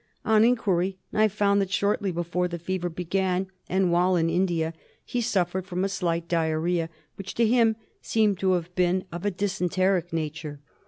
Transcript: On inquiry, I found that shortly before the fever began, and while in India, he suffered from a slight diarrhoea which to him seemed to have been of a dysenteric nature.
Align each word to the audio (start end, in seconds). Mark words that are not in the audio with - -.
On 0.25 0.43
inquiry, 0.43 0.97
I 1.13 1.27
found 1.27 1.61
that 1.61 1.69
shortly 1.69 2.11
before 2.11 2.47
the 2.47 2.57
fever 2.57 2.89
began, 2.89 3.45
and 3.69 3.91
while 3.91 4.15
in 4.15 4.31
India, 4.31 4.73
he 5.05 5.21
suffered 5.21 5.67
from 5.67 5.83
a 5.83 5.89
slight 5.89 6.27
diarrhoea 6.27 6.89
which 7.19 7.35
to 7.35 7.45
him 7.45 7.75
seemed 8.01 8.39
to 8.39 8.53
have 8.53 8.73
been 8.73 9.03
of 9.11 9.27
a 9.27 9.31
dysenteric 9.31 10.11
nature. 10.11 10.59